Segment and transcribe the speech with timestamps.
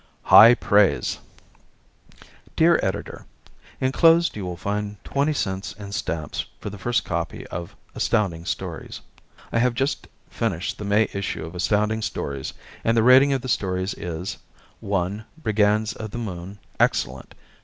[0.23, 1.19] High Praise
[2.55, 3.27] Dear Editor:
[3.79, 9.01] Enclosed you will find twenty cents in stamps for the first copy of Astounding Stories.
[9.51, 12.53] I have just finished the May issue of Astounding Stories
[12.83, 14.39] and the rating of the stories is:
[14.79, 17.35] 1 "Brigands of the Moon" Excellent!